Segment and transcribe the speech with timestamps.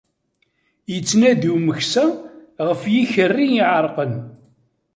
[0.91, 2.05] Yettnadi umeksa
[2.67, 4.13] ɣef yikerri iεerqen.